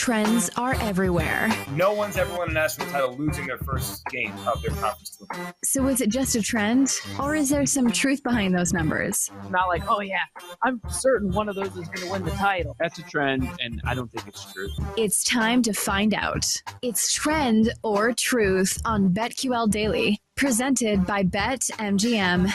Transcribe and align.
Trends 0.00 0.48
are 0.56 0.72
everywhere. 0.76 1.54
No 1.72 1.92
one's 1.92 2.16
ever 2.16 2.34
won 2.34 2.48
a 2.48 2.52
national 2.54 2.86
title 2.88 3.14
losing 3.18 3.46
their 3.46 3.58
first 3.58 4.02
game 4.06 4.32
of 4.46 4.62
their 4.62 4.70
conference 4.70 5.18
tournament. 5.18 5.56
So 5.62 5.88
is 5.88 6.00
it 6.00 6.08
just 6.08 6.34
a 6.34 6.40
trend, 6.40 6.90
or 7.20 7.34
is 7.34 7.50
there 7.50 7.66
some 7.66 7.92
truth 7.92 8.22
behind 8.22 8.54
those 8.54 8.72
numbers? 8.72 9.30
not 9.50 9.68
like, 9.68 9.82
oh 9.90 10.00
yeah, 10.00 10.24
I'm 10.62 10.80
certain 10.88 11.30
one 11.32 11.50
of 11.50 11.54
those 11.54 11.76
is 11.76 11.86
going 11.88 12.06
to 12.06 12.10
win 12.12 12.24
the 12.24 12.30
title. 12.30 12.74
That's 12.80 12.98
a 12.98 13.02
trend, 13.02 13.46
and 13.60 13.82
I 13.84 13.94
don't 13.94 14.10
think 14.10 14.26
it's 14.26 14.50
true. 14.50 14.70
It's 14.96 15.22
time 15.22 15.60
to 15.64 15.74
find 15.74 16.14
out. 16.14 16.46
It's 16.80 17.12
trend 17.12 17.70
or 17.82 18.14
truth 18.14 18.80
on 18.86 19.10
BetQL 19.10 19.70
Daily, 19.70 20.18
presented 20.34 21.04
by 21.04 21.24
BetMGM. 21.24 22.50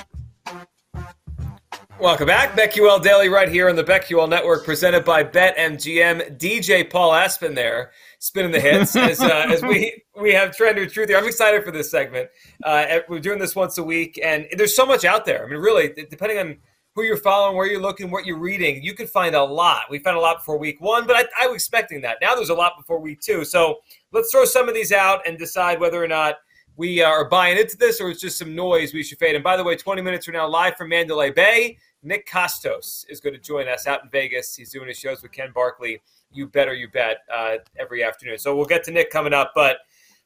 Welcome 1.99 2.27
back. 2.27 2.57
BetQL 2.57 3.01
Daily 3.01 3.29
right 3.29 3.47
here 3.47 3.69
on 3.69 3.77
the 3.77 3.83
BetQL 3.83 4.27
Network, 4.27 4.65
presented 4.65 5.05
by 5.05 5.23
BetMGM. 5.23 6.37
DJ 6.37 6.89
Paul 6.89 7.13
Aspen 7.13 7.55
there, 7.55 7.91
spinning 8.19 8.51
the 8.51 8.59
hits 8.59 8.95
as, 8.97 9.21
uh, 9.21 9.45
as 9.47 9.61
we 9.61 10.03
we 10.19 10.33
have 10.33 10.55
trend 10.55 10.77
or 10.77 10.87
truth 10.87 11.07
here. 11.07 11.17
I'm 11.17 11.25
excited 11.25 11.63
for 11.63 11.71
this 11.71 11.89
segment. 11.89 12.29
Uh, 12.65 12.99
we're 13.07 13.21
doing 13.21 13.39
this 13.39 13.55
once 13.55 13.77
a 13.77 13.83
week, 13.83 14.19
and 14.21 14.45
there's 14.57 14.75
so 14.75 14.85
much 14.85 15.05
out 15.05 15.23
there. 15.23 15.45
I 15.45 15.49
mean, 15.49 15.59
really, 15.59 15.93
depending 16.09 16.37
on 16.37 16.57
who 16.95 17.03
you're 17.03 17.15
following, 17.15 17.55
where 17.55 17.65
you're 17.65 17.81
looking, 17.81 18.11
what 18.11 18.25
you're 18.25 18.39
reading, 18.39 18.83
you 18.83 18.93
can 18.93 19.07
find 19.07 19.33
a 19.33 19.43
lot. 19.43 19.83
We 19.89 19.99
found 19.99 20.17
a 20.17 20.21
lot 20.21 20.39
before 20.39 20.57
week 20.57 20.81
one, 20.81 21.07
but 21.07 21.15
I, 21.15 21.45
I 21.45 21.47
was 21.47 21.55
expecting 21.55 22.01
that. 22.01 22.17
Now 22.21 22.35
there's 22.35 22.49
a 22.49 22.53
lot 22.55 22.73
before 22.77 22.99
week 22.99 23.21
two. 23.21 23.45
So 23.45 23.79
let's 24.11 24.31
throw 24.31 24.43
some 24.43 24.67
of 24.67 24.75
these 24.75 24.91
out 24.91 25.25
and 25.25 25.37
decide 25.37 25.79
whether 25.79 26.03
or 26.03 26.09
not 26.09 26.35
we 26.77 27.01
are 27.01 27.25
buying 27.25 27.57
into 27.57 27.77
this 27.77 28.01
or 28.01 28.09
it's 28.09 28.21
just 28.21 28.37
some 28.37 28.53
noise 28.53 28.93
we 28.93 29.03
should 29.03 29.17
fade. 29.17 29.35
And 29.35 29.43
by 29.43 29.57
the 29.57 29.63
way, 29.63 29.75
20 29.75 30.01
minutes 30.01 30.25
from 30.25 30.33
now, 30.33 30.47
live 30.47 30.75
from 30.75 30.89
Mandalay 30.89 31.31
Bay, 31.31 31.77
Nick 32.03 32.27
Kostos 32.29 33.05
is 33.09 33.19
going 33.19 33.33
to 33.33 33.41
join 33.41 33.67
us 33.67 33.87
out 33.87 34.03
in 34.03 34.09
Vegas. 34.09 34.55
He's 34.55 34.71
doing 34.71 34.87
his 34.87 34.97
shows 34.97 35.21
with 35.21 35.31
Ken 35.31 35.51
Barkley. 35.53 36.01
You 36.31 36.47
better, 36.47 36.73
you 36.73 36.89
bet, 36.89 37.19
uh, 37.33 37.55
every 37.79 38.03
afternoon. 38.03 38.37
So 38.37 38.55
we'll 38.55 38.65
get 38.65 38.83
to 38.85 38.91
Nick 38.91 39.09
coming 39.09 39.33
up. 39.33 39.53
But 39.55 39.77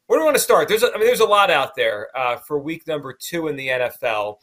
where 0.06 0.18
do 0.18 0.22
we 0.22 0.26
want 0.26 0.36
to 0.36 0.42
start? 0.42 0.68
There's, 0.68 0.82
a, 0.82 0.92
I 0.92 0.98
mean, 0.98 1.06
there's 1.06 1.20
a 1.20 1.24
lot 1.24 1.50
out 1.50 1.76
there 1.76 2.08
uh, 2.16 2.36
for 2.36 2.58
week 2.58 2.86
number 2.86 3.12
two 3.12 3.48
in 3.48 3.56
the 3.56 3.68
NFL. 3.68 4.38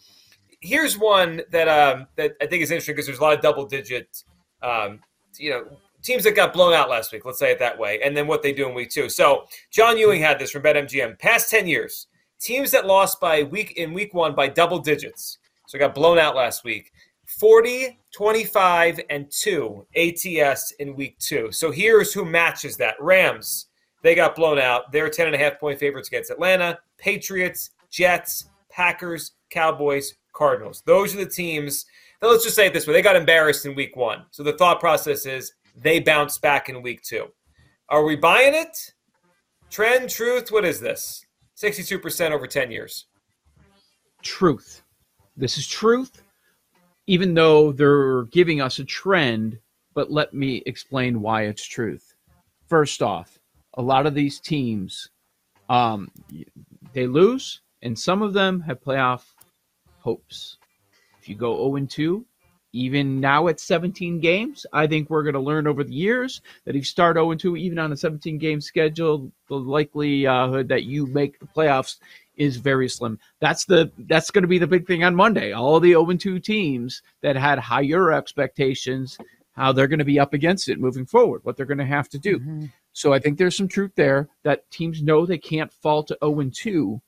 Here's 0.62 0.98
one 0.98 1.42
that 1.52 1.68
um, 1.68 2.08
that 2.16 2.36
I 2.42 2.48
think 2.48 2.64
is 2.64 2.72
interesting 2.72 2.96
because 2.96 3.06
there's 3.06 3.20
a 3.20 3.22
lot 3.22 3.34
of 3.34 3.42
double 3.42 3.66
digit, 3.66 4.24
um, 4.64 5.02
you 5.38 5.52
know, 5.52 5.78
teams 6.08 6.24
that 6.24 6.36
got 6.36 6.54
blown 6.54 6.74
out 6.74 6.90
last 6.90 7.12
week. 7.12 7.26
Let's 7.26 7.38
say 7.38 7.52
it 7.52 7.60
that 7.60 7.78
way, 7.78 8.00
and 8.02 8.16
then 8.16 8.26
what 8.28 8.42
they 8.42 8.54
do 8.54 8.68
in 8.68 8.74
week 8.74 8.90
two. 8.90 9.10
So 9.10 9.46
John 9.72 9.98
Ewing 9.98 10.22
had 10.22 10.40
this 10.40 10.52
from 10.52 10.64
BetMGM. 10.64 11.20
Past 11.20 11.50
ten 11.50 11.68
years, 11.68 12.08
teams 12.40 12.72
that 12.72 12.88
lost 12.88 13.20
by 13.20 13.44
week 13.44 13.74
in 13.78 13.94
week 13.94 14.14
one 14.14 14.34
by 14.34 14.48
double 14.48 14.80
digits, 14.80 15.38
so 15.68 15.78
got 15.78 15.94
blown 15.94 16.18
out 16.18 16.36
last 16.36 16.64
week. 16.64 16.92
40, 17.28 18.00
25, 18.14 19.02
and 19.10 19.30
2 19.30 19.86
ATS 19.98 20.72
in 20.80 20.96
week 20.96 21.20
two. 21.20 21.52
So 21.52 21.72
here's 21.72 22.14
who 22.14 22.24
matches 22.24 22.78
that 22.78 22.96
Rams, 23.02 23.68
they 24.02 24.16
got 24.16 24.34
blown 24.34 24.60
out. 24.60 24.94
They're 24.94 25.10
10 25.10 25.28
and 25.28 25.36
a 25.36 25.38
half 25.38 25.60
point 25.60 25.78
favorites 25.78 26.08
against 26.08 26.32
Atlanta, 26.32 26.80
Patriots, 26.98 27.72
Jets, 27.90 28.50
Packers, 28.70 29.34
Cowboys, 29.50 30.14
Cardinals. 30.32 30.84
Those 30.86 31.14
are 31.16 31.18
the 31.18 31.30
teams. 31.30 31.86
Now 32.22 32.30
let's 32.30 32.46
just 32.46 32.56
say 32.56 32.68
it 32.68 32.74
this 32.74 32.88
way 32.88 32.94
they 32.94 33.02
got 33.02 33.18
embarrassed 33.18 33.66
in 33.66 33.76
week 33.76 33.98
one. 33.98 34.24
So 34.32 34.42
the 34.42 34.54
thought 34.54 34.80
process 34.80 35.26
is 35.26 35.52
they 35.78 36.00
bounce 36.00 36.38
back 36.38 36.70
in 36.70 36.82
week 36.82 37.02
two. 37.04 37.28
Are 37.90 38.04
we 38.04 38.16
buying 38.16 38.54
it? 38.54 38.94
Trend, 39.70 40.10
truth, 40.10 40.52
what 40.52 40.66
is 40.66 40.80
this? 40.80 41.26
62% 41.58 42.32
over 42.32 42.48
10 42.48 42.72
years. 42.72 43.06
Truth. 44.22 44.84
This 45.36 45.58
is 45.58 45.68
truth, 45.68 46.24
even 47.06 47.34
though 47.34 47.72
they're 47.72 48.24
giving 48.24 48.60
us 48.60 48.80
a 48.80 48.84
trend, 48.86 49.60
but 49.94 50.12
let 50.12 50.34
me 50.34 50.64
explain 50.66 51.22
why 51.22 51.44
it's 51.44 51.66
truth. 51.66 52.16
First 52.68 53.02
off, 53.02 53.40
a 53.76 53.82
lot 53.82 54.06
of 54.06 54.16
these 54.16 54.40
teams, 54.40 55.10
um, 55.70 56.10
they 56.94 57.06
lose, 57.08 57.62
and 57.84 57.98
some 57.98 58.22
of 58.22 58.34
them 58.34 58.62
have 58.62 58.82
playoff 58.82 59.24
hopes. 60.00 60.58
If 61.20 61.30
you 61.30 61.36
go 61.36 61.72
0 61.72 61.86
2, 61.86 62.26
even 62.78 63.20
now 63.20 63.48
at 63.48 63.60
17 63.60 64.20
games, 64.20 64.66
I 64.72 64.86
think 64.86 65.10
we're 65.10 65.24
going 65.24 65.34
to 65.34 65.40
learn 65.40 65.66
over 65.66 65.84
the 65.84 65.94
years 65.94 66.42
that 66.66 66.72
if 66.72 66.76
you 66.78 66.84
start 66.84 67.18
0 67.18 67.34
2, 67.34 67.58
even 67.58 67.80
on 67.80 67.92
a 67.92 67.98
17 67.98 68.38
game 68.38 68.62
schedule, 68.62 69.32
the 69.50 69.56
likelihood 69.56 70.68
that 70.70 70.84
you 70.84 71.08
make 71.08 71.40
the 71.40 71.48
playoffs 71.48 71.98
is 72.36 72.58
very 72.58 72.88
slim. 72.88 73.20
That's 73.40 73.66
the 73.66 73.92
that's 73.98 74.30
going 74.30 74.44
to 74.44 74.48
be 74.48 74.60
the 74.60 74.68
big 74.68 74.86
thing 74.86 75.04
on 75.04 75.16
Monday. 75.16 75.54
All 75.54 75.80
the 75.80 75.92
0 75.92 76.06
2 76.14 76.40
teams 76.40 77.02
that 77.22 77.36
had 77.36 77.58
higher 77.58 78.12
expectations, 78.12 79.18
how 79.54 79.72
they're 79.72 79.88
going 79.88 80.00
to 80.00 80.06
be 80.06 80.20
up 80.20 80.34
against 80.34 80.70
it 80.70 80.80
moving 80.80 81.06
forward, 81.06 81.42
what 81.44 81.58
they're 81.58 81.66
going 81.66 81.80
to 81.80 81.86
have 81.86 82.10
to 82.10 82.20
do. 82.20 82.40
Mm-hmm. 82.40 82.66
So 82.94 83.12
I 83.12 83.20
think 83.20 83.38
there's 83.38 83.58
some 83.58 83.68
truth 83.68 83.92
there 83.96 84.30
that 84.44 84.70
teams 84.70 85.02
know 85.02 85.26
they 85.26 85.40
can't 85.40 85.74
fall 85.74 86.04
to 86.04 86.18
0 86.24 86.52
2. 86.54 87.02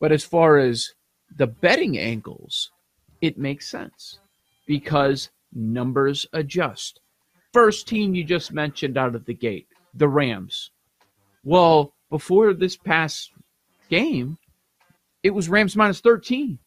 But 0.00 0.12
as 0.12 0.22
far 0.22 0.58
as 0.58 0.92
the 1.34 1.46
betting 1.46 1.98
angles, 1.98 2.70
it 3.22 3.38
makes 3.38 3.66
sense 3.66 4.18
because 4.66 5.30
numbers 5.52 6.26
adjust. 6.32 7.00
First 7.52 7.86
team 7.86 8.14
you 8.14 8.24
just 8.24 8.52
mentioned 8.52 8.98
out 8.98 9.14
of 9.14 9.24
the 9.24 9.34
gate, 9.34 9.68
the 9.94 10.08
Rams. 10.08 10.70
Well, 11.44 11.92
before 12.10 12.52
this 12.54 12.76
past 12.76 13.30
game, 13.88 14.38
it 15.22 15.30
was 15.30 15.48
Rams 15.48 15.76
minus 15.76 16.00
13. 16.00 16.58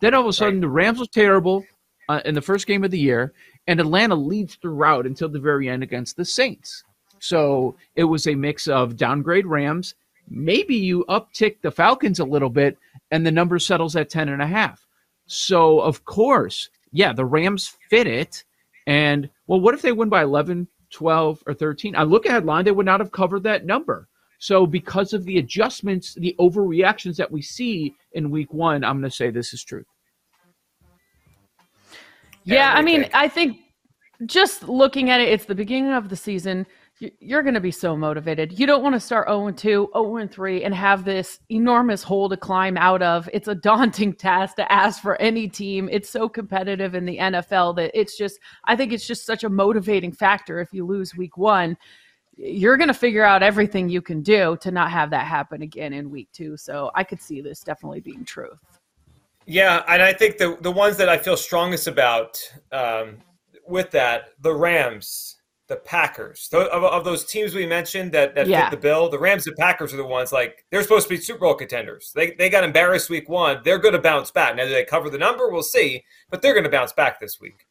Then 0.00 0.14
all 0.14 0.22
of 0.22 0.26
a 0.26 0.32
sudden, 0.32 0.60
the 0.60 0.68
Rams 0.68 0.98
was 0.98 1.08
terrible 1.08 1.64
uh, 2.08 2.20
in 2.24 2.34
the 2.34 2.42
first 2.42 2.66
game 2.66 2.84
of 2.84 2.90
the 2.90 2.98
year, 2.98 3.32
and 3.66 3.80
Atlanta 3.80 4.14
leads 4.14 4.56
throughout 4.56 5.06
until 5.06 5.28
the 5.28 5.38
very 5.38 5.68
end 5.68 5.82
against 5.82 6.16
the 6.16 6.24
Saints. 6.24 6.84
So 7.20 7.76
it 7.96 8.04
was 8.04 8.26
a 8.26 8.34
mix 8.34 8.66
of 8.66 8.96
downgrade 8.96 9.46
Rams. 9.46 9.94
Maybe 10.28 10.76
you 10.76 11.04
uptick 11.08 11.60
the 11.62 11.70
Falcons 11.70 12.18
a 12.18 12.24
little 12.24 12.50
bit, 12.50 12.76
and 13.10 13.24
the 13.24 13.30
number 13.30 13.58
settles 13.58 13.96
at 13.96 14.10
10 14.10 14.28
and 14.28 14.42
a 14.42 14.46
half. 14.46 14.86
So, 15.26 15.80
of 15.80 16.04
course, 16.04 16.68
yeah, 16.94 17.12
the 17.12 17.24
Rams 17.24 17.76
fit 17.90 18.06
it. 18.06 18.44
And, 18.86 19.28
well, 19.48 19.60
what 19.60 19.74
if 19.74 19.82
they 19.82 19.92
win 19.92 20.08
by 20.08 20.22
11, 20.22 20.68
12, 20.90 21.42
or 21.46 21.52
13? 21.52 21.96
I 21.96 22.04
look 22.04 22.24
at 22.24 22.32
headline, 22.32 22.64
they 22.64 22.70
would 22.70 22.86
not 22.86 23.00
have 23.00 23.10
covered 23.10 23.42
that 23.42 23.66
number. 23.66 24.08
So, 24.38 24.64
because 24.64 25.12
of 25.12 25.24
the 25.24 25.38
adjustments, 25.38 26.14
the 26.14 26.36
overreactions 26.38 27.16
that 27.16 27.30
we 27.30 27.42
see 27.42 27.94
in 28.12 28.30
week 28.30 28.52
one, 28.52 28.84
I'm 28.84 29.00
going 29.00 29.10
to 29.10 29.16
say 29.16 29.30
this 29.30 29.52
is 29.52 29.64
true. 29.64 29.84
Yeah, 32.44 32.72
I 32.74 32.82
mean, 32.82 33.08
I 33.12 33.26
think 33.26 33.58
just 34.26 34.68
looking 34.68 35.10
at 35.10 35.20
it, 35.20 35.30
it's 35.30 35.46
the 35.46 35.54
beginning 35.54 35.92
of 35.92 36.10
the 36.10 36.16
season. 36.16 36.66
You- 37.00 37.10
You're 37.18 37.42
going 37.42 37.54
to 37.54 37.60
be 37.60 37.72
so 37.72 37.96
motivated. 37.96 38.58
You 38.58 38.66
don't 38.66 38.82
want 38.82 38.94
to 38.94 39.00
start 39.00 39.26
0 39.28 39.48
and 39.48 39.58
2, 39.58 39.90
0 39.92 40.16
and 40.16 40.30
3, 40.30 40.62
and 40.64 40.74
have 40.74 41.04
this 41.04 41.40
enormous 41.50 42.02
hole 42.02 42.28
to 42.28 42.36
climb 42.36 42.76
out 42.76 43.02
of. 43.02 43.28
It's 43.32 43.48
a 43.48 43.54
daunting 43.70 44.12
task 44.12 44.56
to 44.56 44.72
ask 44.72 45.02
for 45.02 45.20
any 45.20 45.48
team. 45.48 45.88
It's 45.90 46.08
so 46.08 46.28
competitive 46.28 46.94
in 46.94 47.04
the 47.04 47.18
NFL 47.18 47.76
that 47.76 47.90
it's 47.98 48.16
just, 48.16 48.38
I 48.64 48.76
think 48.76 48.92
it's 48.92 49.06
just 49.06 49.26
such 49.26 49.42
a 49.44 49.48
motivating 49.48 50.12
factor 50.12 50.60
if 50.60 50.72
you 50.72 50.86
lose 50.86 51.16
week 51.16 51.36
one. 51.36 51.76
You're 52.36 52.76
going 52.76 52.88
to 52.88 52.94
figure 52.94 53.24
out 53.24 53.42
everything 53.42 53.88
you 53.88 54.02
can 54.02 54.22
do 54.22 54.56
to 54.60 54.70
not 54.70 54.90
have 54.90 55.10
that 55.10 55.26
happen 55.26 55.62
again 55.62 55.92
in 55.92 56.10
week 56.10 56.28
two. 56.32 56.56
So 56.56 56.90
I 56.94 57.04
could 57.04 57.20
see 57.20 57.40
this 57.40 57.60
definitely 57.60 58.00
being 58.00 58.24
truth. 58.24 58.58
Yeah, 59.46 59.84
and 59.88 60.02
I 60.02 60.12
think 60.14 60.38
the 60.38 60.56
the 60.62 60.70
ones 60.72 60.96
that 60.96 61.08
I 61.08 61.18
feel 61.18 61.36
strongest 61.36 61.86
about 61.86 62.40
um, 62.72 63.18
with 63.68 63.90
that, 63.90 64.30
the 64.40 64.54
Rams, 64.54 65.33
the 65.66 65.76
Packers. 65.76 66.48
Of, 66.52 66.84
of 66.84 67.04
those 67.04 67.24
teams 67.24 67.54
we 67.54 67.66
mentioned 67.66 68.12
that, 68.12 68.34
that 68.34 68.46
Yeah. 68.46 68.68
fit 68.68 68.76
the 68.76 68.82
bill, 68.82 69.08
the 69.08 69.18
Rams 69.18 69.46
and 69.46 69.56
Packers 69.56 69.94
are 69.94 69.96
the 69.96 70.04
ones 70.04 70.32
like 70.32 70.64
they're 70.70 70.82
supposed 70.82 71.08
to 71.08 71.14
be 71.14 71.20
Super 71.20 71.40
Bowl 71.40 71.54
contenders. 71.54 72.12
They, 72.14 72.32
they 72.32 72.50
got 72.50 72.64
embarrassed 72.64 73.08
week 73.08 73.28
one. 73.28 73.60
They're 73.64 73.78
going 73.78 73.94
to 73.94 74.00
bounce 74.00 74.30
back. 74.30 74.56
Now, 74.56 74.64
do 74.64 74.70
they 74.70 74.84
cover 74.84 75.08
the 75.08 75.18
number? 75.18 75.48
We'll 75.48 75.62
see, 75.62 76.04
but 76.30 76.42
they're 76.42 76.52
going 76.52 76.64
to 76.64 76.70
bounce 76.70 76.92
back 76.92 77.18
this 77.18 77.40
week. 77.40 77.66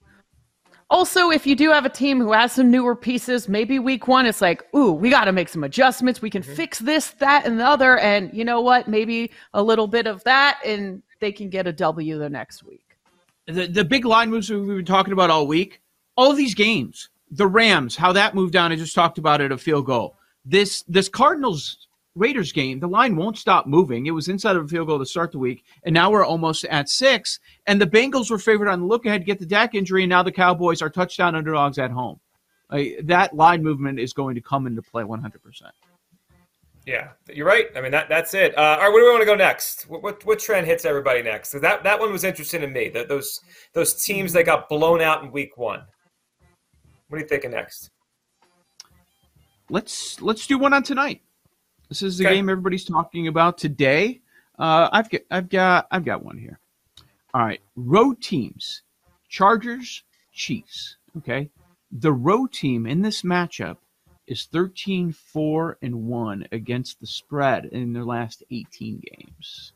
Also, 0.90 1.32
if 1.32 1.48
you 1.48 1.56
do 1.56 1.72
have 1.72 1.86
a 1.86 1.90
team 1.90 2.20
who 2.20 2.34
has 2.34 2.52
some 2.52 2.70
newer 2.70 2.96
pieces, 2.96 3.50
maybe 3.50 3.80
week 3.80 4.08
one, 4.08 4.26
it's 4.26 4.42
like, 4.42 4.64
ooh, 4.76 4.92
we 4.92 5.10
got 5.10 5.26
to 5.26 5.32
make 5.32 5.50
some 5.50 5.64
adjustments. 5.64 6.22
We 6.22 6.30
can 6.30 6.44
mm-hmm. 6.44 6.54
fix 6.54 6.80
this, 6.80 7.12
that, 7.20 7.46
and 7.46 7.60
the 7.60 7.66
other. 7.66 7.98
And 8.00 8.32
you 8.34 8.46
know 8.46 8.62
what? 8.62 8.88
Maybe 8.88 9.32
a 9.54 9.64
little 9.64 9.88
bit 9.88 10.08
of 10.08 10.24
that, 10.26 10.60
and 10.66 11.02
they 11.20 11.32
can 11.32 11.50
get 11.50 11.68
a 11.68 11.74
W 11.74 12.20
the 12.20 12.30
next 12.30 12.64
week. 12.64 12.98
the 13.48 13.68
the 13.68 13.86
big 13.86 14.06
line 14.06 14.30
moves 14.30 14.50
we've 14.50 14.66
been 14.66 14.86
talking 14.86 15.14
about 15.14 15.30
all 15.30 15.48
week. 15.48 15.82
All 16.16 16.30
of 16.30 16.38
these 16.38 16.54
games, 16.54 17.10
the 17.36 17.48
Rams, 17.48 17.96
how 17.96 18.14
that 18.14 18.36
moved 18.36 18.54
down. 18.54 18.72
I 18.72 18.76
just 18.76 18.96
talked 18.96 19.18
about 19.18 19.42
it. 19.42 19.52
A 19.52 19.58
field 19.58 19.86
goal. 19.86 20.16
This 20.46 20.84
this 20.88 21.10
Cardinals 21.10 21.88
Raiders 22.16 22.52
game, 22.52 22.80
the 22.80 22.88
line 22.88 23.16
won't 23.16 23.38
stop 23.38 23.66
moving. 23.66 24.06
It 24.06 24.12
was 24.12 24.28
inside 24.28 24.56
of 24.56 24.66
a 24.66 24.68
field 24.68 24.88
goal 24.88 25.00
to 25.00 25.06
start 25.06 25.32
the 25.32 25.40
week, 25.40 25.64
and 25.84 25.94
now 25.94 26.12
we're 26.12 26.26
almost 26.26 26.64
at 26.66 26.90
six. 26.90 27.40
And 27.66 27.82
the 27.82 27.88
Bengals 27.88 28.30
were 28.30 28.38
favored 28.38 28.68
on 28.68 28.82
the 28.82 28.86
look 28.86 29.06
ahead 29.06 29.26
get 29.26 29.40
the 29.40 29.46
Dak 29.46 29.74
injury, 29.74 30.04
and 30.04 30.10
now 30.10 30.22
the 30.22 30.32
Cowboys 30.32 30.82
are 30.82 30.92
touchdown 30.92 31.36
underdogs 31.36 31.80
at 31.80 31.90
home. 31.90 32.20
Like, 32.70 33.00
that 33.04 33.36
line 33.36 33.64
movement 33.64 34.00
is 34.00 34.14
going 34.14 34.36
to 34.36 34.42
come 34.42 34.68
into 34.68 34.82
play 34.82 35.04
100. 35.04 35.42
percent 35.42 35.74
Yeah, 36.86 37.10
you're 37.32 37.48
right. 37.48 37.68
I 37.76 37.82
mean, 37.82 37.92
that 37.92 38.10
that's 38.10 38.36
it. 38.36 38.56
Uh, 38.56 38.62
all 38.62 38.78
right, 38.78 38.90
where 38.90 39.02
do 39.02 39.06
we 39.06 39.12
want 39.12 39.22
to 39.22 39.26
go 39.26 39.36
next? 39.36 39.90
What, 39.90 40.04
what, 40.04 40.24
what 40.26 40.38
trend 40.38 40.68
hits 40.68 40.86
everybody 40.86 41.24
next? 41.24 41.52
that 41.52 41.84
that 41.84 42.00
one 42.00 42.12
was 42.12 42.24
interesting 42.24 42.62
to 42.62 42.68
me. 42.68 42.90
That 42.90 43.08
those 43.08 43.40
those 43.74 44.04
teams 44.04 44.34
that 44.34 44.46
got 44.46 44.70
blown 44.70 45.02
out 45.02 45.24
in 45.24 45.32
week 45.32 45.58
one. 45.58 45.82
What 47.14 47.18
are 47.20 47.22
you 47.26 47.28
thinking 47.28 47.52
next? 47.52 47.92
let's 49.70 50.20
let's 50.20 50.48
do 50.48 50.58
one 50.58 50.74
on 50.74 50.82
tonight. 50.82 51.22
This 51.88 52.02
is 52.02 52.18
the 52.18 52.26
Okay. 52.26 52.34
game 52.34 52.50
everybody's 52.50 52.86
talking 52.86 53.28
about 53.28 53.60
today. 53.60 54.22
Uh, 54.58 54.90
I've 54.92 55.12
got 55.12 55.22
I've 55.30 55.48
got 55.48 55.88
I've 55.92 56.06
got 56.06 56.26
one 56.26 56.40
here. 56.40 56.60
All 57.36 57.46
right, 57.46 57.62
road 57.76 58.20
teams, 58.20 58.82
Chargers, 59.30 60.02
Chiefs. 60.32 60.98
Okay, 61.20 61.52
the 61.92 62.12
road 62.12 62.52
team 62.52 62.88
in 62.88 63.04
this 63.04 63.22
matchup 63.22 63.78
is 64.26 64.46
13 64.46 65.12
4 65.12 65.78
and 65.84 66.08
1 66.08 66.48
against 66.52 67.00
the 67.00 67.06
spread 67.06 67.66
in 67.66 67.94
their 67.94 68.06
last 68.06 68.42
18 68.50 69.04
games. 69.20 69.74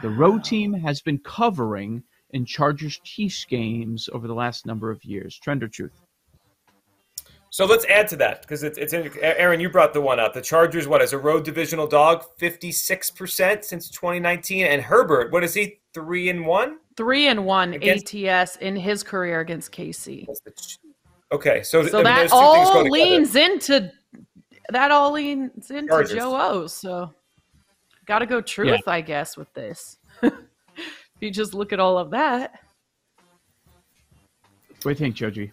The 0.00 0.10
road 0.10 0.44
team 0.44 0.74
has 0.74 1.02
been 1.02 1.18
covering 1.18 2.04
in 2.30 2.44
Chargers 2.44 3.00
Chiefs 3.00 3.44
games 3.46 4.08
over 4.12 4.28
the 4.28 4.34
last 4.34 4.64
number 4.64 4.92
of 4.92 5.04
years. 5.04 5.36
Trend 5.36 5.64
or 5.64 5.68
truth? 5.68 6.00
So 7.52 7.66
let's 7.66 7.84
add 7.86 8.06
to 8.08 8.16
that 8.16 8.42
because 8.42 8.62
it's, 8.62 8.78
it's 8.78 8.94
Aaron. 8.94 9.58
You 9.58 9.68
brought 9.68 9.92
the 9.92 10.00
one 10.00 10.20
up. 10.20 10.34
The 10.34 10.40
Chargers, 10.40 10.86
what 10.86 11.02
as 11.02 11.12
a 11.12 11.18
road 11.18 11.44
divisional 11.44 11.88
dog, 11.88 12.24
fifty 12.38 12.70
six 12.70 13.10
percent 13.10 13.64
since 13.64 13.90
twenty 13.90 14.20
nineteen, 14.20 14.66
and 14.66 14.80
Herbert, 14.80 15.32
what 15.32 15.42
is 15.42 15.52
he, 15.52 15.80
three 15.92 16.28
and 16.28 16.46
one? 16.46 16.78
Three 16.96 17.26
and 17.26 17.44
one 17.44 17.74
Against- 17.74 18.14
ATS 18.14 18.56
in 18.56 18.76
his 18.76 19.02
career 19.02 19.40
against 19.40 19.72
KC. 19.72 20.28
Okay, 21.32 21.62
so, 21.62 21.84
So 21.86 22.00
I 22.00 22.02
mean, 22.02 22.04
that 22.04 22.30
those 22.30 22.30
two 22.30 22.36
things 22.54 22.68
go 22.68 22.76
all 22.76 22.82
leans 22.84 23.36
into 23.36 23.92
that 24.70 24.92
all 24.92 25.12
leans 25.12 25.70
into 25.72 25.88
Chargers. 25.88 26.12
Joe 26.12 26.36
O. 26.36 26.66
So 26.68 27.12
got 28.06 28.20
to 28.20 28.26
go 28.26 28.40
truth, 28.40 28.86
I 28.86 29.00
guess, 29.00 29.36
with 29.36 29.52
this. 29.54 29.98
if 30.22 30.32
you 31.20 31.32
just 31.32 31.52
look 31.52 31.72
at 31.72 31.80
all 31.80 31.98
of 31.98 32.10
that. 32.10 32.60
What 34.82 34.82
do 34.82 34.88
you 34.90 34.94
think, 34.94 35.16
Joe 35.16 35.30
G? 35.30 35.52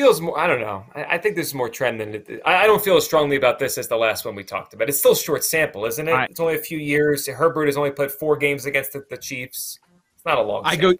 Feels 0.00 0.20
more. 0.20 0.38
I 0.38 0.46
don't 0.46 0.60
know. 0.60 0.84
I, 0.94 1.04
I 1.04 1.18
think 1.18 1.36
this 1.36 1.48
is 1.48 1.54
more 1.54 1.68
trend 1.68 2.00
than 2.00 2.14
it. 2.14 2.40
I, 2.44 2.64
I 2.64 2.66
don't 2.66 2.82
feel 2.82 2.96
as 2.96 3.04
strongly 3.04 3.36
about 3.36 3.58
this 3.58 3.76
as 3.78 3.88
the 3.88 3.96
last 3.96 4.24
one 4.24 4.34
we 4.34 4.44
talked 4.44 4.72
about. 4.74 4.88
It's 4.88 4.98
still 4.98 5.14
short 5.14 5.44
sample, 5.44 5.84
isn't 5.84 6.08
it? 6.08 6.12
I- 6.12 6.24
it's 6.24 6.40
only 6.40 6.54
a 6.54 6.58
few 6.58 6.78
years. 6.78 7.26
Herbert 7.26 7.66
has 7.66 7.76
only 7.76 7.90
played 7.90 8.10
four 8.10 8.36
games 8.36 8.66
against 8.66 8.92
the, 8.92 9.04
the 9.10 9.16
Chiefs. 9.18 9.78
It's 10.16 10.24
not 10.24 10.38
a 10.38 10.42
long. 10.42 10.62
I 10.64 10.76
go- 10.76 10.94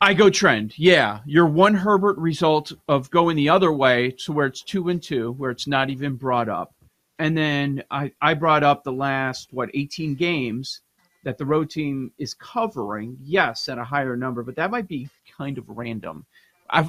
I 0.00 0.12
go 0.12 0.28
trend. 0.28 0.74
Yeah, 0.78 1.20
your 1.24 1.46
one 1.46 1.72
Herbert 1.74 2.18
result 2.18 2.70
of 2.86 3.10
going 3.10 3.34
the 3.34 3.48
other 3.48 3.72
way 3.72 4.10
to 4.24 4.32
where 4.32 4.46
it's 4.46 4.60
two 4.62 4.90
and 4.90 5.02
two, 5.02 5.32
where 5.32 5.50
it's 5.50 5.66
not 5.66 5.88
even 5.88 6.16
brought 6.16 6.48
up, 6.50 6.74
and 7.18 7.36
then 7.36 7.82
I 7.90 8.12
I 8.20 8.34
brought 8.34 8.62
up 8.62 8.84
the 8.84 8.92
last 8.92 9.48
what 9.52 9.70
eighteen 9.72 10.14
games 10.14 10.82
that 11.24 11.38
the 11.38 11.46
road 11.46 11.70
team 11.70 12.12
is 12.18 12.34
covering. 12.34 13.16
Yes, 13.22 13.68
at 13.70 13.78
a 13.78 13.84
higher 13.84 14.16
number, 14.16 14.42
but 14.42 14.54
that 14.56 14.70
might 14.70 14.86
be 14.86 15.08
kind 15.36 15.56
of 15.56 15.64
random. 15.68 16.26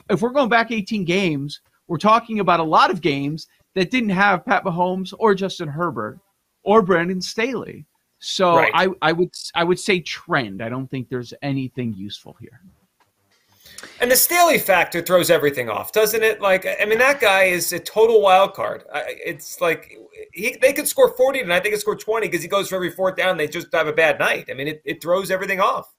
If 0.09 0.21
we're 0.21 0.29
going 0.29 0.49
back 0.49 0.71
eighteen 0.71 1.05
games, 1.05 1.61
we're 1.87 1.97
talking 1.97 2.39
about 2.39 2.59
a 2.59 2.63
lot 2.63 2.91
of 2.91 3.01
games 3.01 3.47
that 3.75 3.91
didn't 3.91 4.09
have 4.09 4.45
Pat 4.45 4.63
Mahomes 4.63 5.13
or 5.19 5.35
Justin 5.35 5.67
Herbert 5.67 6.19
or 6.63 6.81
Brandon 6.81 7.21
Staley. 7.21 7.85
So 8.19 8.55
Right. 8.57 8.71
I, 8.73 8.87
I 9.01 9.11
would 9.11 9.29
I 9.55 9.63
would 9.63 9.79
say 9.79 9.99
trend. 9.99 10.61
I 10.61 10.69
don't 10.69 10.89
think 10.89 11.09
there's 11.09 11.33
anything 11.41 11.93
useful 11.93 12.35
here. 12.39 12.59
And 14.01 14.09
the 14.11 14.15
Staley 14.15 14.57
factor 14.57 15.01
throws 15.01 15.29
everything 15.29 15.69
off, 15.69 15.91
doesn't 15.91 16.23
it? 16.23 16.41
Like, 16.41 16.65
I 16.65 16.85
mean, 16.85 16.97
that 16.97 17.19
guy 17.19 17.43
is 17.43 17.71
a 17.73 17.79
total 17.79 18.21
wild 18.21 18.53
card. 18.53 18.83
It's 18.93 19.61
like 19.61 19.95
he, 20.33 20.57
they 20.61 20.73
could 20.73 20.87
score 20.87 21.15
40 21.15 21.41
tonight. 21.41 21.63
They 21.63 21.69
could 21.69 21.79
score 21.79 21.95
20 21.95 22.27
because 22.27 22.41
he 22.41 22.47
goes 22.47 22.69
for 22.69 22.75
every 22.75 22.91
fourth 22.91 23.15
down. 23.15 23.37
They 23.37 23.47
just 23.47 23.67
have 23.73 23.87
a 23.87 23.93
bad 23.93 24.19
night. 24.19 24.47
I 24.49 24.53
mean, 24.53 24.67
it, 24.67 24.81
it 24.85 25.01
throws 25.01 25.29
everything 25.29 25.59
off. 25.59 25.93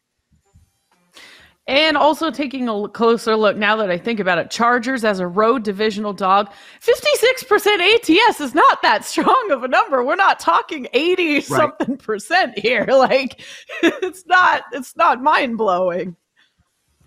And 1.68 1.98
also 1.98 2.30
taking 2.30 2.66
a 2.66 2.88
closer 2.88 3.36
look 3.36 3.58
now 3.58 3.76
that 3.76 3.90
I 3.90 3.98
think 3.98 4.20
about 4.20 4.38
it, 4.38 4.50
Chargers 4.50 5.04
as 5.04 5.20
a 5.20 5.26
road 5.26 5.64
divisional 5.64 6.14
dog, 6.14 6.50
56% 6.80 7.94
ATS 7.94 8.40
is 8.40 8.54
not 8.54 8.80
that 8.80 9.04
strong 9.04 9.50
of 9.52 9.64
a 9.64 9.68
number. 9.68 10.02
We're 10.02 10.16
not 10.16 10.40
talking 10.40 10.88
80 10.94 11.42
something 11.42 11.96
percent 11.98 12.58
here. 12.58 12.86
Like 12.98 13.40
it's 13.82 14.26
not 14.26 14.64
it's 14.72 14.96
not 14.96 15.22
mind-blowing. 15.22 16.16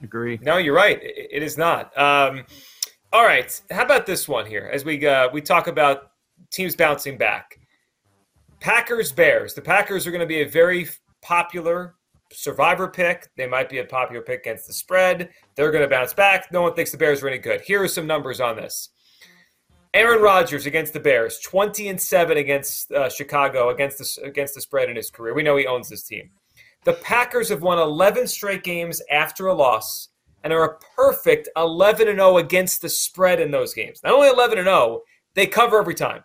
Agree. 0.03 0.39
No, 0.41 0.57
you're 0.57 0.75
right. 0.75 1.01
It, 1.03 1.27
it 1.31 1.43
is 1.43 1.57
not. 1.57 1.95
Um, 1.97 2.45
all 3.11 3.25
right. 3.25 3.61
How 3.71 3.83
about 3.83 4.05
this 4.05 4.27
one 4.27 4.45
here? 4.45 4.69
As 4.71 4.85
we 4.85 5.05
uh, 5.05 5.29
we 5.33 5.41
talk 5.41 5.67
about 5.67 6.11
teams 6.51 6.75
bouncing 6.75 7.17
back, 7.17 7.59
Packers 8.61 9.11
Bears. 9.11 9.53
The 9.53 9.61
Packers 9.61 10.07
are 10.07 10.11
going 10.11 10.21
to 10.21 10.27
be 10.27 10.41
a 10.41 10.47
very 10.47 10.87
popular 11.21 11.95
survivor 12.33 12.87
pick. 12.87 13.29
They 13.37 13.47
might 13.47 13.69
be 13.69 13.79
a 13.79 13.85
popular 13.85 14.21
pick 14.21 14.41
against 14.41 14.67
the 14.67 14.73
spread. 14.73 15.29
They're 15.55 15.71
going 15.71 15.83
to 15.83 15.89
bounce 15.89 16.13
back. 16.13 16.51
No 16.51 16.61
one 16.61 16.73
thinks 16.73 16.91
the 16.91 16.97
Bears 16.97 17.21
are 17.23 17.27
any 17.27 17.37
good. 17.37 17.61
Here 17.61 17.81
are 17.83 17.87
some 17.87 18.07
numbers 18.07 18.39
on 18.39 18.55
this. 18.55 18.89
Aaron 19.93 20.21
Rodgers 20.21 20.65
against 20.65 20.93
the 20.93 21.01
Bears, 21.01 21.39
20 21.39 21.89
and 21.89 22.01
7 22.01 22.37
against 22.37 22.91
uh, 22.93 23.09
Chicago 23.09 23.69
against 23.69 23.97
the, 23.97 24.25
against 24.25 24.55
the 24.55 24.61
spread 24.61 24.89
in 24.89 24.95
his 24.95 25.09
career. 25.09 25.33
We 25.33 25.43
know 25.43 25.57
he 25.57 25.67
owns 25.67 25.89
this 25.89 26.03
team. 26.03 26.29
The 26.85 26.93
Packers 26.93 27.49
have 27.49 27.61
won 27.61 27.77
11 27.77 28.27
straight 28.27 28.63
games 28.63 29.01
after 29.11 29.47
a 29.47 29.53
loss 29.53 30.09
and 30.43 30.53
are 30.53 30.63
a 30.63 30.79
perfect 30.95 31.49
11 31.57 32.07
and 32.07 32.17
0 32.17 32.37
against 32.37 32.81
the 32.81 32.89
spread 32.89 33.39
in 33.39 33.51
those 33.51 33.73
games. 33.73 33.99
Not 34.03 34.13
only 34.13 34.29
11 34.29 34.57
and 34.57 34.65
0, 34.65 35.01
they 35.33 35.45
cover 35.45 35.79
every 35.79 35.93
time. 35.93 36.23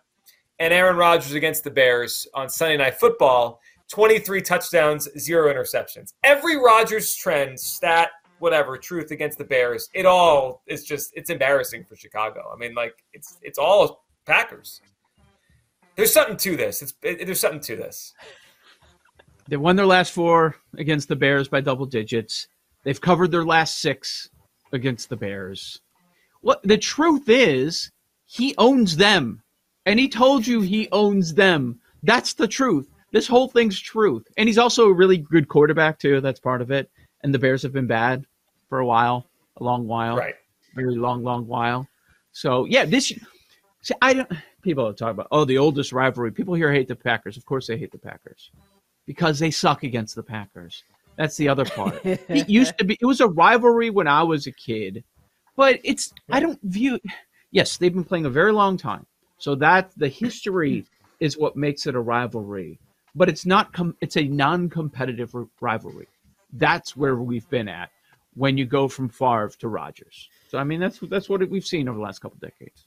And 0.59 0.73
Aaron 0.73 0.95
Rodgers 0.95 1.33
against 1.33 1.63
the 1.63 1.69
Bears 1.69 2.25
on 2.33 2.49
Sunday 2.49 2.77
Night 2.77 2.95
Football, 2.95 3.59
23 3.91 4.41
touchdowns, 4.41 5.07
zero 5.17 5.51
interceptions. 5.51 6.13
Every 6.23 6.57
Rodgers 6.57 7.15
trend 7.15 7.59
stat 7.59 8.09
whatever 8.39 8.77
truth 8.77 9.11
against 9.11 9.37
the 9.37 9.43
Bears. 9.43 9.89
It 9.93 10.05
all 10.05 10.61
is 10.67 10.83
just 10.83 11.11
it's 11.15 11.29
embarrassing 11.29 11.83
for 11.85 11.95
Chicago. 11.95 12.51
I 12.53 12.57
mean, 12.57 12.75
like 12.75 12.93
it's 13.13 13.37
it's 13.41 13.57
all 13.57 14.05
Packers. 14.25 14.81
There's 15.95 16.13
something 16.13 16.37
to 16.37 16.55
this. 16.55 16.81
It's 16.81 16.93
it, 17.01 17.25
there's 17.25 17.39
something 17.39 17.61
to 17.61 17.75
this. 17.75 18.13
They 19.47 19.57
won 19.57 19.75
their 19.75 19.85
last 19.85 20.11
four 20.11 20.57
against 20.77 21.07
the 21.07 21.15
Bears 21.15 21.47
by 21.47 21.61
double 21.61 21.85
digits. 21.85 22.47
They've 22.83 22.99
covered 22.99 23.31
their 23.31 23.45
last 23.45 23.81
six 23.81 24.29
against 24.73 25.09
the 25.09 25.15
Bears. 25.15 25.81
What 26.41 26.61
the 26.63 26.77
truth 26.77 27.29
is, 27.29 27.91
he 28.25 28.53
owns 28.57 28.97
them. 28.97 29.41
And 29.85 29.99
he 29.99 30.09
told 30.09 30.45
you 30.45 30.61
he 30.61 30.89
owns 30.91 31.33
them. 31.33 31.79
That's 32.03 32.33
the 32.33 32.47
truth. 32.47 32.89
This 33.17 33.25
whole 33.25 33.47
thing's 33.47 33.79
truth. 33.79 34.27
And 34.37 34.47
he's 34.47 34.59
also 34.59 34.85
a 34.85 34.93
really 34.93 35.17
good 35.17 35.47
quarterback 35.47 35.97
too. 35.97 36.21
That's 36.21 36.39
part 36.39 36.61
of 36.61 36.69
it. 36.69 36.91
And 37.23 37.33
the 37.33 37.39
Bears 37.39 37.63
have 37.63 37.73
been 37.73 37.87
bad 37.87 38.27
for 38.69 38.77
a 38.77 38.85
while, 38.85 39.25
a 39.59 39.63
long 39.63 39.87
while. 39.87 40.17
Right. 40.17 40.35
Very 40.75 40.95
long, 40.95 41.23
long 41.23 41.47
while. 41.47 41.87
So 42.31 42.65
yeah, 42.65 42.85
this 42.85 43.11
see, 43.81 43.95
I 44.03 44.13
don't 44.13 44.31
people 44.61 44.93
talk 44.93 45.09
about 45.09 45.29
oh 45.31 45.45
the 45.45 45.57
oldest 45.57 45.93
rivalry. 45.93 46.31
People 46.31 46.53
here 46.53 46.71
hate 46.71 46.87
the 46.87 46.95
Packers. 46.95 47.37
Of 47.37 47.45
course 47.47 47.65
they 47.65 47.75
hate 47.75 47.91
the 47.91 47.97
Packers. 47.97 48.51
Because 49.07 49.39
they 49.39 49.49
suck 49.49 49.81
against 49.81 50.13
the 50.13 50.21
Packers. 50.21 50.83
That's 51.15 51.37
the 51.37 51.49
other 51.49 51.65
part. 51.65 51.99
it 52.05 52.47
used 52.47 52.77
to 52.77 52.85
be 52.85 52.99
it 53.01 53.05
was 53.07 53.19
a 53.19 53.27
rivalry 53.27 53.89
when 53.89 54.07
I 54.07 54.21
was 54.21 54.45
a 54.45 54.51
kid. 54.51 55.03
But 55.55 55.79
it's 55.83 56.13
I 56.29 56.39
don't 56.39 56.61
view 56.61 56.99
yes, 57.49 57.77
they've 57.77 57.91
been 57.91 58.03
playing 58.03 58.27
a 58.27 58.29
very 58.29 58.51
long 58.51 58.77
time. 58.77 59.07
So 59.39 59.55
that 59.55 59.89
the 59.97 60.07
history 60.07 60.85
is 61.19 61.35
what 61.35 61.55
makes 61.55 61.87
it 61.87 61.95
a 61.95 61.99
rivalry. 61.99 62.79
But 63.17 63.29
it's 63.29 63.45
not 63.45 63.73
com- 63.73 63.97
it's 63.99 64.15
a 64.15 64.23
non-competitive 64.23 65.35
rivalry. 65.59 66.07
That's 66.53 66.95
where 66.95 67.15
we've 67.15 67.49
been 67.49 67.67
at 67.67 67.89
when 68.35 68.57
you 68.57 68.65
go 68.65 68.87
from 68.87 69.09
Favre 69.09 69.51
to 69.59 69.67
Rodgers. 69.67 70.29
So 70.49 70.57
I 70.57 70.63
mean 70.63 70.79
that's 70.79 70.99
that's 70.99 71.27
what 71.27 71.47
we've 71.49 71.65
seen 71.65 71.89
over 71.89 71.97
the 71.97 72.03
last 72.03 72.19
couple 72.19 72.37
decades. 72.39 72.85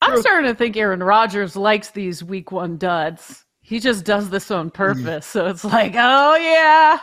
I'm 0.00 0.20
starting 0.20 0.50
to 0.50 0.54
think 0.54 0.76
Aaron 0.76 1.02
Rodgers 1.02 1.56
likes 1.56 1.90
these 1.90 2.24
week 2.24 2.52
one 2.52 2.76
duds. 2.76 3.44
He 3.60 3.80
just 3.80 4.04
does 4.04 4.30
this 4.30 4.50
on 4.50 4.70
purpose. 4.70 5.26
So 5.26 5.46
it's 5.46 5.64
like, 5.64 5.92
oh 5.96 6.36
yeah. 6.36 6.98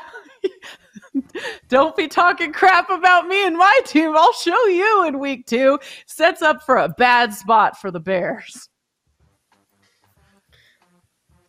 Don't 1.69 1.95
be 1.95 2.07
talking 2.07 2.51
crap 2.51 2.89
about 2.89 3.27
me 3.27 3.45
and 3.45 3.57
my 3.57 3.79
team. 3.85 4.15
I'll 4.15 4.33
show 4.33 4.65
you 4.67 5.05
in 5.07 5.19
week 5.19 5.45
two. 5.45 5.79
Sets 6.05 6.41
up 6.41 6.63
for 6.63 6.77
a 6.77 6.89
bad 6.89 7.33
spot 7.33 7.79
for 7.79 7.91
the 7.91 7.99
Bears. 7.99 8.69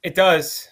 It 0.06 0.14
does. 0.14 0.68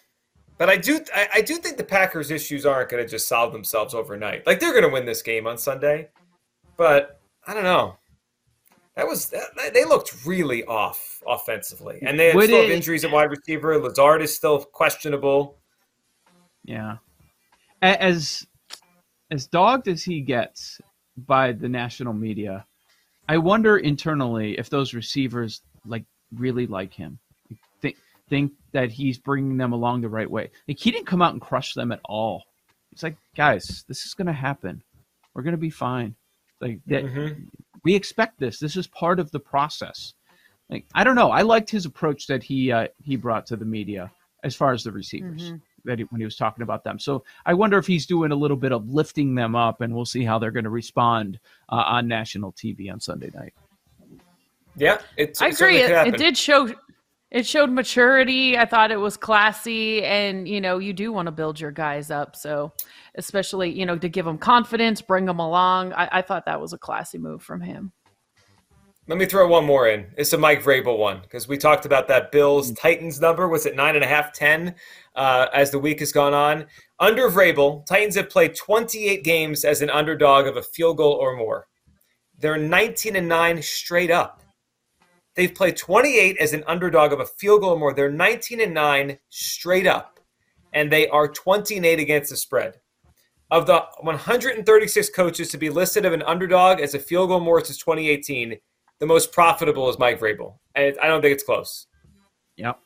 But 0.58 0.70
I 0.70 0.76
do 0.76 1.00
I, 1.12 1.28
I 1.34 1.40
do 1.40 1.56
think 1.56 1.76
the 1.76 1.82
Packers 1.82 2.30
issues 2.30 2.64
aren't 2.64 2.88
going 2.88 3.02
to 3.02 3.08
just 3.08 3.26
solve 3.26 3.52
themselves 3.52 3.92
overnight. 3.92 4.46
Like 4.46 4.60
they're 4.60 4.70
going 4.70 4.84
to 4.84 4.88
win 4.88 5.06
this 5.06 5.22
game 5.22 5.48
on 5.48 5.58
Sunday. 5.58 6.08
But 6.76 7.20
I 7.44 7.52
don't 7.52 7.64
know. 7.64 7.96
That 8.94 9.08
was 9.08 9.30
that, 9.30 9.74
they 9.74 9.84
looked 9.84 10.24
really 10.24 10.64
off 10.66 11.20
offensively, 11.26 11.98
and 12.02 12.16
they 12.16 12.30
still 12.30 12.62
have 12.62 12.70
injuries 12.70 13.04
at 13.04 13.10
wide 13.10 13.30
receiver. 13.30 13.76
Lazard 13.76 14.22
is 14.22 14.36
still 14.36 14.60
questionable. 14.60 15.58
Yeah, 16.62 16.98
as 17.82 18.46
as 19.32 19.48
dogged 19.48 19.88
as 19.88 20.04
he 20.04 20.20
gets 20.20 20.80
by 21.26 21.50
the 21.50 21.68
national 21.68 22.12
media, 22.12 22.64
I 23.28 23.38
wonder 23.38 23.78
internally 23.78 24.56
if 24.60 24.70
those 24.70 24.94
receivers 24.94 25.62
like 25.84 26.04
really 26.36 26.68
like 26.68 26.94
him, 26.94 27.18
think 28.28 28.44
think 28.44 28.58
that 28.72 28.90
he's 28.90 29.18
bringing 29.18 29.56
them 29.56 29.72
along 29.72 30.00
the 30.00 30.08
right 30.08 30.30
way. 30.30 30.50
Like 30.66 30.78
he 30.78 30.90
didn't 30.90 31.06
come 31.06 31.22
out 31.22 31.32
and 31.32 31.40
crush 31.40 31.74
them 31.74 31.92
at 31.92 32.00
all. 32.04 32.44
It's 32.92 33.02
like, 33.02 33.16
guys, 33.36 33.84
this 33.88 34.04
is 34.04 34.14
going 34.14 34.26
to 34.26 34.32
happen. 34.32 34.82
We're 35.34 35.42
going 35.42 35.52
to 35.52 35.58
be 35.58 35.70
fine. 35.70 36.14
Like 36.60 36.80
that, 36.86 37.04
mm-hmm. 37.04 37.44
we 37.82 37.94
expect 37.94 38.38
this. 38.38 38.58
This 38.58 38.76
is 38.76 38.86
part 38.86 39.18
of 39.18 39.30
the 39.30 39.40
process. 39.40 40.14
Like 40.70 40.86
I 40.94 41.04
don't 41.04 41.16
know. 41.16 41.30
I 41.30 41.42
liked 41.42 41.70
his 41.70 41.86
approach 41.86 42.26
that 42.28 42.42
he 42.42 42.72
uh, 42.72 42.88
he 43.02 43.16
brought 43.16 43.46
to 43.46 43.56
the 43.56 43.64
media 43.64 44.10
as 44.44 44.54
far 44.54 44.72
as 44.72 44.82
the 44.84 44.92
receivers 44.92 45.42
mm-hmm. 45.42 45.56
that 45.84 45.98
he, 45.98 46.04
when 46.04 46.20
he 46.20 46.24
was 46.24 46.36
talking 46.36 46.62
about 46.62 46.84
them. 46.84 46.98
So 46.98 47.24
I 47.44 47.54
wonder 47.54 47.78
if 47.78 47.86
he's 47.86 48.06
doing 48.06 48.32
a 48.32 48.36
little 48.36 48.56
bit 48.56 48.72
of 48.72 48.88
lifting 48.88 49.34
them 49.34 49.54
up, 49.54 49.80
and 49.82 49.94
we'll 49.94 50.06
see 50.06 50.24
how 50.24 50.38
they're 50.38 50.50
going 50.52 50.64
to 50.64 50.70
respond 50.70 51.38
uh, 51.68 51.84
on 51.86 52.08
national 52.08 52.52
TV 52.52 52.90
on 52.90 53.00
Sunday 53.00 53.30
night. 53.34 53.52
Yeah, 54.76 54.98
it's. 55.16 55.42
I 55.42 55.48
agree. 55.48 55.78
It, 55.78 55.90
it 55.90 56.16
did 56.16 56.38
show 56.38 56.72
it 57.34 57.44
showed 57.44 57.68
maturity. 57.68 58.56
I 58.56 58.64
thought 58.64 58.92
it 58.92 58.96
was 59.00 59.16
classy, 59.16 60.04
and 60.04 60.46
you 60.46 60.60
know, 60.60 60.78
you 60.78 60.92
do 60.92 61.12
want 61.12 61.26
to 61.26 61.32
build 61.32 61.58
your 61.58 61.72
guys 61.72 62.08
up. 62.12 62.36
So 62.36 62.72
especially 63.16 63.70
you 63.70 63.84
know 63.84 63.98
to 63.98 64.08
give 64.08 64.24
them 64.24 64.38
confidence, 64.38 65.02
bring 65.02 65.26
them 65.26 65.40
along. 65.40 65.92
I, 65.94 66.08
I 66.12 66.22
thought 66.22 66.46
that 66.46 66.60
was 66.60 66.72
a 66.72 66.78
classy 66.78 67.18
move 67.18 67.42
from 67.42 67.60
him. 67.60 67.92
Let 69.08 69.18
me 69.18 69.26
throw 69.26 69.48
one 69.48 69.66
more 69.66 69.88
in. 69.88 70.06
It's 70.16 70.32
a 70.32 70.38
Mike 70.38 70.62
Vrabel 70.62 70.96
one 70.96 71.22
because 71.22 71.48
we 71.48 71.58
talked 71.58 71.84
about 71.84 72.06
that 72.06 72.30
Bills 72.30 72.72
Titans 72.72 73.20
number. 73.20 73.48
Was 73.48 73.66
it 73.66 73.74
nine 73.74 73.96
and 73.96 74.04
a 74.04 74.08
half, 74.08 74.32
ten 74.32 74.76
uh, 75.16 75.48
as 75.52 75.72
the 75.72 75.80
week 75.80 75.98
has 75.98 76.12
gone 76.12 76.34
on? 76.34 76.66
Under 77.00 77.28
Vrabel, 77.28 77.84
Titans 77.84 78.14
have 78.14 78.30
played 78.30 78.54
28 78.54 79.24
games 79.24 79.64
as 79.64 79.82
an 79.82 79.90
underdog 79.90 80.46
of 80.46 80.56
a 80.56 80.62
field 80.62 80.98
goal 80.98 81.14
or 81.14 81.36
more. 81.36 81.66
They're 82.38 82.56
19 82.56 83.16
and 83.16 83.28
nine 83.28 83.60
straight 83.60 84.12
up. 84.12 84.43
They've 85.36 85.54
played 85.54 85.76
28 85.76 86.36
as 86.38 86.52
an 86.52 86.64
underdog 86.66 87.12
of 87.12 87.20
a 87.20 87.26
field 87.26 87.62
goal 87.62 87.70
or 87.70 87.78
more. 87.78 87.92
They're 87.92 88.10
19 88.10 88.60
and 88.60 88.74
nine 88.74 89.18
straight 89.30 89.86
up, 89.86 90.20
and 90.72 90.92
they 90.92 91.08
are 91.08 91.26
20 91.26 91.76
and 91.76 91.86
eight 91.86 91.98
against 91.98 92.30
the 92.30 92.36
spread. 92.36 92.80
Of 93.50 93.66
the 93.66 93.84
136 94.00 95.10
coaches 95.10 95.50
to 95.50 95.58
be 95.58 95.70
listed 95.70 96.04
of 96.04 96.12
an 96.12 96.22
underdog 96.22 96.80
as 96.80 96.94
a 96.94 96.98
field 96.98 97.28
goal 97.28 97.40
more 97.40 97.64
since 97.64 97.78
2018, 97.78 98.56
the 99.00 99.06
most 99.06 99.32
profitable 99.32 99.88
is 99.88 99.98
Mike 99.98 100.20
Vrabel. 100.20 100.58
And 100.74 100.96
I 101.02 101.08
don't 101.08 101.20
think 101.20 101.34
it's 101.34 101.44
close. 101.44 101.86
Yep. 102.56 102.78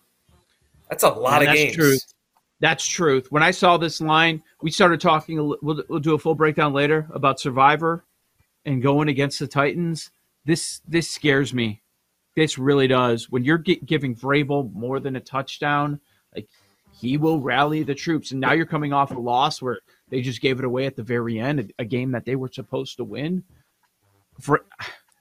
That's 0.88 1.04
a 1.04 1.10
lot 1.10 1.42
and 1.42 1.50
of 1.50 1.54
games. 1.54 1.76
Truth. 1.76 2.14
That's 2.60 2.86
truth. 2.86 3.30
When 3.30 3.42
I 3.42 3.50
saw 3.50 3.76
this 3.76 4.00
line, 4.00 4.42
we 4.62 4.70
started 4.70 5.00
talking. 5.00 5.36
We'll, 5.62 5.84
we'll 5.88 6.00
do 6.00 6.14
a 6.14 6.18
full 6.18 6.34
breakdown 6.34 6.72
later 6.72 7.06
about 7.12 7.38
Survivor 7.38 8.04
and 8.64 8.82
going 8.82 9.08
against 9.08 9.38
the 9.38 9.46
Titans. 9.46 10.10
This 10.44 10.80
this 10.88 11.08
scares 11.08 11.54
me. 11.54 11.82
This 12.38 12.56
really 12.56 12.86
does. 12.86 13.28
When 13.28 13.42
you're 13.42 13.58
giving 13.58 14.14
Vrabel 14.14 14.72
more 14.72 15.00
than 15.00 15.16
a 15.16 15.20
touchdown, 15.20 15.98
like 16.32 16.46
he 16.92 17.16
will 17.16 17.40
rally 17.40 17.82
the 17.82 17.96
troops. 17.96 18.30
And 18.30 18.40
now 18.40 18.52
you're 18.52 18.64
coming 18.64 18.92
off 18.92 19.10
a 19.10 19.18
loss 19.18 19.60
where 19.60 19.80
they 20.08 20.20
just 20.20 20.40
gave 20.40 20.60
it 20.60 20.64
away 20.64 20.86
at 20.86 20.94
the 20.94 21.02
very 21.02 21.40
end, 21.40 21.58
a, 21.58 21.82
a 21.82 21.84
game 21.84 22.12
that 22.12 22.26
they 22.26 22.36
were 22.36 22.48
supposed 22.52 22.98
to 22.98 23.04
win. 23.04 23.42
For, 24.40 24.64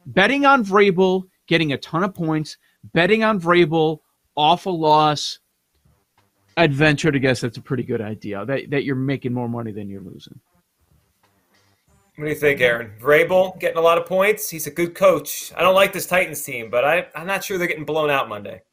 betting 0.05 0.45
on 0.45 0.63
Vrabel 0.63 1.24
getting 1.47 1.74
a 1.74 1.79
ton 1.79 2.03
of 2.03 2.13
points, 2.13 2.57
betting 2.93 3.24
on 3.24 3.41
Vrabel 3.41 4.01
off 4.36 4.67
a 4.67 4.69
loss, 4.69 5.39
I'd 6.55 6.71
venture 6.71 7.12
to 7.12 7.19
guess 7.19 7.41
that's 7.41 7.57
a 7.57 7.63
pretty 7.63 7.83
good 7.83 8.00
idea. 8.00 8.45
That 8.45 8.69
that 8.69 8.83
you're 8.83 8.95
making 8.95 9.33
more 9.33 9.50
money 9.50 9.71
than 9.71 9.89
you're 9.89 10.01
losing. 10.01 10.39
What 12.17 12.24
do 12.24 12.31
you 12.31 12.36
think, 12.36 12.62
Aaron? 12.62 12.93
Vrabel 13.00 13.59
getting 13.59 13.77
a 13.77 13.81
lot 13.81 14.00
of 14.00 14.07
points. 14.07 14.50
He's 14.50 14.65
a 14.65 14.71
good 14.71 14.95
coach. 14.95 15.53
I 15.55 15.62
don't 15.62 15.75
like 15.75 15.93
this 15.93 16.07
Titans 16.07 16.41
team, 16.41 16.71
but 16.71 16.83
I, 16.83 17.05
I'm 17.13 17.27
not 17.27 17.43
sure 17.43 17.59
they're 17.59 17.67
getting 17.67 17.86
blown 17.86 18.09
out 18.09 18.27
Monday. 18.27 18.63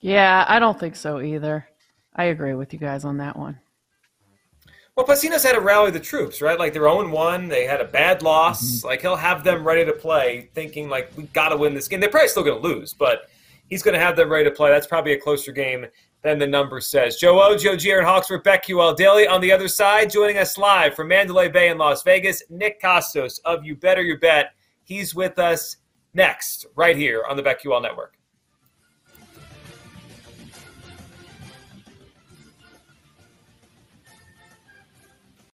Yeah, 0.00 0.46
I 0.48 0.58
don't 0.58 0.80
think 0.80 0.96
so 0.96 1.20
either. 1.20 1.68
I 2.16 2.24
agree 2.24 2.54
with 2.54 2.72
you 2.72 2.78
guys 2.78 3.04
on 3.04 3.18
that 3.18 3.38
one. 3.38 3.60
Well, 4.96 5.04
Pacino's 5.04 5.42
had 5.42 5.52
to 5.52 5.60
rally 5.60 5.90
the 5.90 6.00
troops, 6.00 6.40
right? 6.40 6.58
Like 6.58 6.72
they're 6.72 6.82
0 6.82 7.10
1. 7.10 7.48
They 7.48 7.66
had 7.66 7.82
a 7.82 7.86
bad 7.86 8.22
loss. 8.22 8.78
Mm-hmm. 8.78 8.86
Like 8.86 9.02
he'll 9.02 9.14
have 9.14 9.44
them 9.44 9.62
ready 9.62 9.84
to 9.84 9.92
play, 9.92 10.48
thinking, 10.54 10.88
like, 10.88 11.12
we 11.14 11.24
got 11.24 11.50
to 11.50 11.58
win 11.58 11.74
this 11.74 11.86
game. 11.86 12.00
They're 12.00 12.08
probably 12.08 12.28
still 12.28 12.44
going 12.44 12.62
to 12.62 12.66
lose, 12.66 12.94
but 12.94 13.28
he's 13.68 13.82
going 13.82 13.94
to 13.94 14.00
have 14.00 14.16
them 14.16 14.30
ready 14.30 14.44
to 14.44 14.50
play. 14.50 14.70
That's 14.70 14.86
probably 14.86 15.12
a 15.12 15.20
closer 15.20 15.52
game 15.52 15.86
than 16.22 16.38
the 16.38 16.46
number 16.46 16.80
says. 16.80 17.16
Joe 17.16 17.42
O, 17.42 17.56
Joe 17.56 17.76
G, 17.76 17.90
Aaron 17.90 18.06
Hawksworth, 18.06 18.42
BetQL 18.44 18.96
Daily 18.96 19.26
on 19.26 19.40
the 19.40 19.52
other 19.52 19.68
side, 19.68 20.10
joining 20.10 20.38
us 20.38 20.56
live 20.56 20.94
from 20.94 21.08
Mandalay 21.08 21.48
Bay 21.48 21.68
in 21.68 21.78
Las 21.78 22.02
Vegas, 22.02 22.42
Nick 22.48 22.80
Kostos 22.80 23.40
of 23.44 23.64
You 23.64 23.76
Better 23.76 24.02
You 24.02 24.18
Bet. 24.18 24.54
He's 24.84 25.14
with 25.14 25.38
us 25.38 25.76
next, 26.14 26.66
right 26.76 26.96
here 26.96 27.24
on 27.28 27.36
the 27.36 27.42
BetQL 27.42 27.82
Network. 27.82 28.16